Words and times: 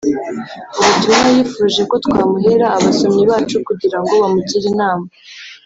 Mu 0.75 0.83
butumwa 0.87 1.21
yifuje 1.35 1.81
ko 1.89 1.95
twamuhera 2.05 2.65
abasomyi 2.77 3.23
bacu 3.31 3.55
kugira 3.67 3.97
ngo 4.01 4.13
bamugire 4.21 4.65
inama 4.73 5.05